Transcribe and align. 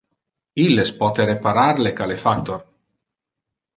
Illes 0.63 0.91
pote 1.01 1.27
reparar 1.29 1.67
le 1.87 1.93
calefactor. 2.01 2.67